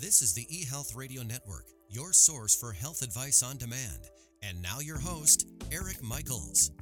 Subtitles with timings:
[0.00, 4.10] This is the eHealth Radio Network, your source for health advice on demand.
[4.42, 6.72] And now your host, Eric Michaels.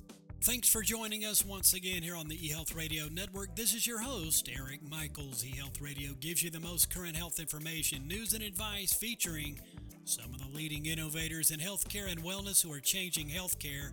[0.45, 3.55] Thanks for joining us once again here on the eHealth Radio Network.
[3.55, 5.45] This is your host, Eric Michaels.
[5.45, 9.61] eHealth Radio gives you the most current health information, news, and advice featuring
[10.05, 13.91] some of the leading innovators in healthcare and wellness who are changing healthcare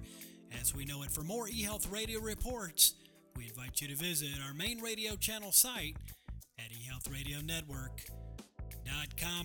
[0.61, 1.11] as we know it.
[1.11, 2.93] For more eHealth Radio reports,
[3.35, 5.97] we invite you to visit our main radio channel site
[6.57, 6.71] at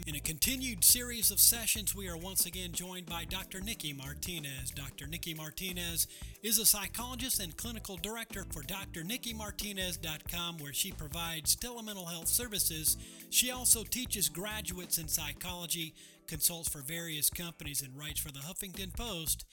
[0.07, 3.61] In a continued series of sessions, we are once again joined by Dr.
[3.61, 4.71] Nikki Martinez.
[4.71, 5.07] Dr.
[5.07, 6.07] Nikki Martinez
[6.43, 12.99] is a psychologist and clinical director for drnikkimartinez.com, where she provides telemental health services.
[13.31, 15.95] She also teaches graduates in psychology,
[16.27, 19.47] consults for various companies, and writes for the Huffington Post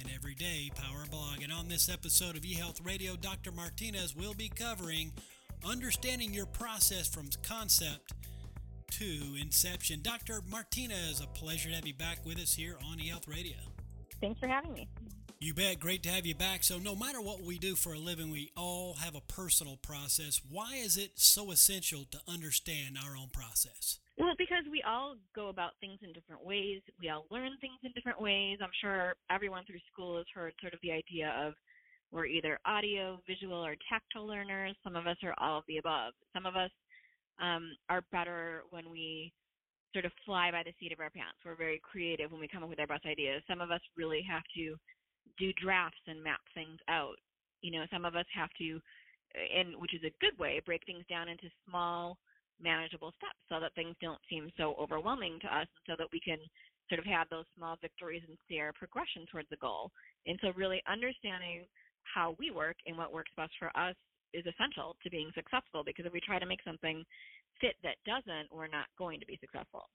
[0.00, 1.42] and everyday Power Blog.
[1.42, 3.52] And on this episode of eHealth Radio, Dr.
[3.52, 5.12] Martinez will be covering
[5.64, 8.12] understanding your process from concept
[8.98, 10.00] to inception.
[10.02, 10.40] Dr.
[10.48, 13.56] Martinez, a pleasure to have you back with us here on eHealth Radio.
[14.20, 14.88] Thanks for having me.
[15.40, 15.80] You bet.
[15.80, 16.62] Great to have you back.
[16.62, 20.40] So, no matter what we do for a living, we all have a personal process.
[20.48, 23.98] Why is it so essential to understand our own process?
[24.16, 26.80] Well, because we all go about things in different ways.
[27.00, 28.58] We all learn things in different ways.
[28.62, 31.54] I'm sure everyone through school has heard sort of the idea of
[32.12, 34.76] we're either audio, visual, or tactile learners.
[34.84, 36.12] Some of us are all of the above.
[36.32, 36.70] Some of us
[37.40, 39.32] um, are better when we
[39.92, 41.38] sort of fly by the seat of our pants.
[41.44, 43.42] We're very creative when we come up with our best ideas.
[43.48, 44.76] Some of us really have to
[45.38, 47.16] do drafts and map things out.
[47.62, 48.80] You know, some of us have to,
[49.34, 52.18] and which is a good way, break things down into small
[52.60, 56.20] manageable steps so that things don't seem so overwhelming to us and so that we
[56.20, 56.38] can
[56.88, 59.90] sort of have those small victories and see our progression towards the goal.
[60.26, 61.64] And so really understanding
[62.02, 63.96] how we work and what works best for us
[64.34, 67.04] is essential to being successful because if we try to make something
[67.60, 69.88] fit that doesn't, we're not going to be successful.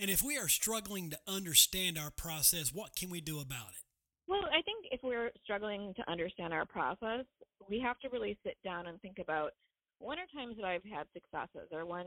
[0.00, 3.84] And if we are struggling to understand our process, what can we do about it?
[4.26, 7.24] Well, I think if we're struggling to understand our process,
[7.68, 9.52] we have to really sit down and think about
[9.98, 12.06] when are times that I've had successes or when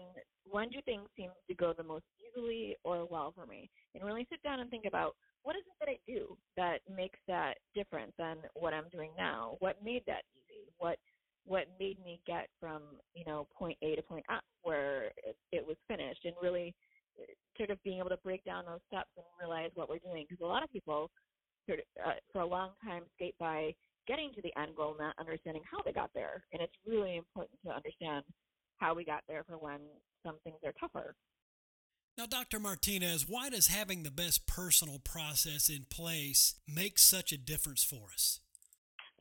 [0.49, 4.27] when do things seem to go the most easily or well for me and really
[4.29, 8.13] sit down and think about what is it that I do that makes that different
[8.17, 10.97] than what I'm doing now what made that easy what
[11.45, 12.81] what made me get from
[13.13, 16.73] you know point A to point F where it, it was finished and really
[17.19, 17.25] uh,
[17.57, 20.43] sort of being able to break down those steps and realize what we're doing because
[20.43, 21.09] a lot of people
[21.67, 23.73] sort of uh, for a long time skate by
[24.07, 26.43] getting to the end goal, not understanding how they got there.
[26.53, 28.23] And it's really important to understand
[28.77, 29.79] how we got there for when
[30.25, 31.15] some things are tougher.
[32.17, 32.59] Now, Dr.
[32.59, 38.09] Martinez, why does having the best personal process in place make such a difference for
[38.13, 38.41] us?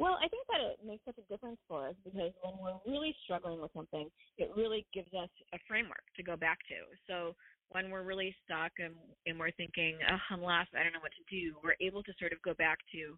[0.01, 3.13] Well, I think that it makes such a difference for us because when we're really
[3.29, 4.09] struggling with something,
[4.41, 6.89] it really gives us a framework to go back to.
[7.05, 7.37] So
[7.69, 8.97] when we're really stuck and,
[9.29, 12.17] and we're thinking, oh, I'm lost, I don't know what to do, we're able to
[12.17, 13.13] sort of go back to,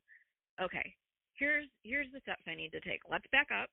[0.59, 0.91] okay,
[1.39, 3.07] here's here's the steps I need to take.
[3.07, 3.71] Let's back up.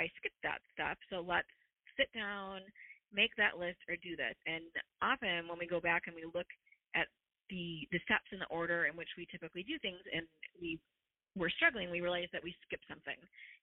[0.00, 1.52] I skipped that step, so let's
[2.00, 2.64] sit down,
[3.12, 4.36] make that list, or do this.
[4.48, 4.64] And
[5.04, 6.48] often when we go back and we look
[6.96, 7.04] at
[7.52, 10.24] the the steps in the order in which we typically do things, and
[10.56, 10.80] we
[11.36, 13.16] we're struggling, we realize that we skipped something.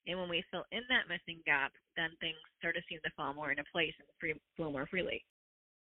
[0.07, 3.34] And when we fill in that missing gap, then things start to seem to fall
[3.34, 5.23] more into place and free, flow more freely.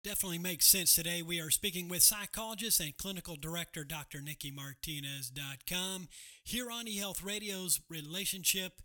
[0.04, 1.22] Definitely makes sense today.
[1.22, 4.20] We are speaking with psychologist and clinical director Dr.
[4.20, 6.08] Nikki Martinez.com
[6.44, 8.80] here on eHealth Radio's Relationship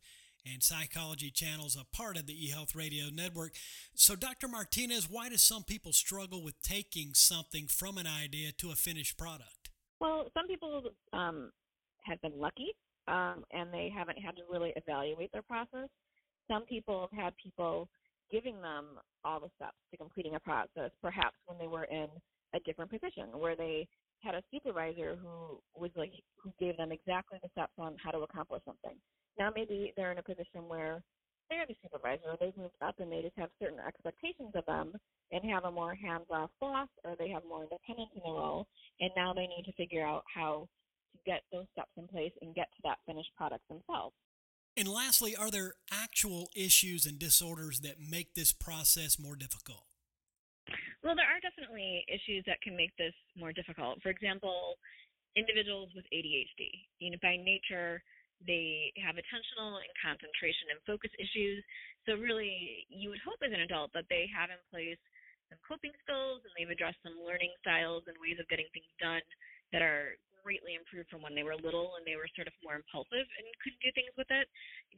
[0.51, 3.53] and Psychology channels, a part of the eHealth Radio network.
[3.95, 4.47] So, Dr.
[4.47, 9.17] Martinez, why do some people struggle with taking something from an idea to a finished
[9.17, 9.69] product?
[10.01, 10.81] Well, some people
[11.13, 11.51] um,
[12.05, 12.73] have been lucky
[13.07, 15.89] um, and they haven't had to really evaluate their process.
[16.49, 17.89] Some people have had people
[18.31, 22.09] giving them all the steps to completing a process, perhaps when they were in
[22.53, 23.87] a different position where they
[24.21, 28.19] had a supervisor who was like who gave them exactly the steps on how to
[28.19, 28.99] accomplish something.
[29.39, 31.03] Now maybe they're in a position where
[31.49, 34.93] they're the supervisor or they've moved up and they just have certain expectations of them
[35.31, 38.67] and have a more hands off boss or they have more independence in the role
[38.99, 40.67] and now they need to figure out how
[41.25, 44.15] get those steps in place and get to that finished product themselves.
[44.75, 49.85] And lastly, are there actual issues and disorders that make this process more difficult?
[51.03, 54.01] Well, there are definitely issues that can make this more difficult.
[54.01, 54.79] For example,
[55.35, 56.89] individuals with ADHD.
[56.97, 58.01] You know, by nature,
[58.41, 61.61] they have attentional and concentration and focus issues.
[62.07, 64.99] So really, you would hope as an adult that they have in place
[65.51, 69.21] some coping skills and they've addressed some learning styles and ways of getting things done
[69.75, 72.75] that are greatly improved from when they were little and they were sort of more
[72.75, 74.45] impulsive and couldn't do things with it.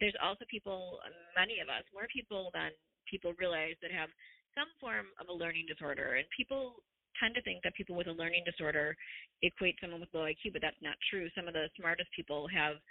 [0.02, 1.00] There's also people,
[1.38, 2.74] many of us, more people than
[3.06, 4.10] people realize that have
[4.58, 6.18] some form of a learning disorder.
[6.18, 6.82] And people
[7.22, 8.98] tend to think that people with a learning disorder
[9.46, 11.30] equate someone with low IQ, but that's not true.
[11.38, 12.82] Some of the smartest people have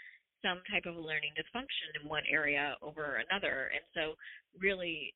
[0.45, 3.73] some type of a learning dysfunction in one area over another.
[3.73, 4.15] And so,
[4.61, 5.13] really,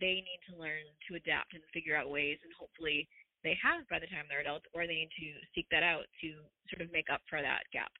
[0.00, 3.08] they need to learn to adapt and figure out ways, and hopefully,
[3.46, 6.28] they have by the time they're adults, or they need to seek that out to
[6.68, 7.90] sort of make up for that gap.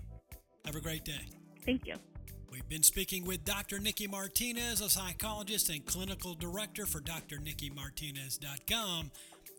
[0.66, 1.30] Have a great day.
[1.66, 1.96] Thank you.
[2.52, 3.80] We've been speaking with Dr.
[3.80, 9.12] Nikki Martinez, a psychologist and clinical director for drnikkimartinez.com,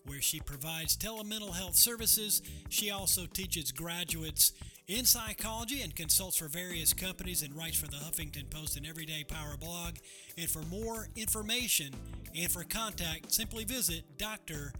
[0.07, 2.43] where she provides telemental health services.
[2.69, 4.53] She also teaches graduates
[4.89, 9.23] in psychology and consults for various companies and writes for the Huffington Post and Everyday
[9.23, 9.99] Power blog.
[10.37, 11.95] And for more information
[12.37, 14.73] and for contact, simply visit Dr.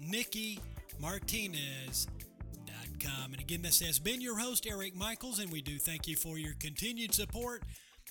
[0.00, 0.58] Nikki
[1.00, 3.32] Martinez.com.
[3.32, 6.38] And again, this has been your host, Eric Michaels, and we do thank you for
[6.38, 7.62] your continued support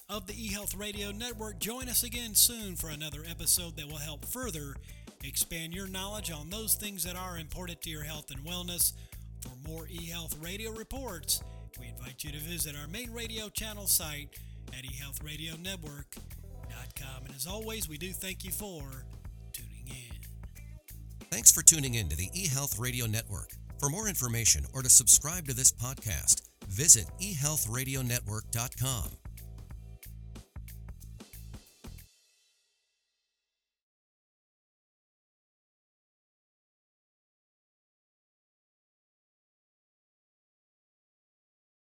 [0.09, 1.59] of the eHealth Radio Network.
[1.59, 4.75] Join us again soon for another episode that will help further
[5.27, 8.93] expand your knowledge on those things that are important to your health and wellness.
[9.41, 11.41] For more eHealth radio reports,
[11.79, 14.37] we invite you to visit our main radio channel site
[14.69, 17.25] at eHealthRadioNetwork.com.
[17.25, 19.05] And as always, we do thank you for
[19.53, 20.17] tuning in.
[21.31, 23.51] Thanks for tuning in to the eHealth Radio Network.
[23.79, 29.20] For more information or to subscribe to this podcast, visit eHealthRadioNetwork.com.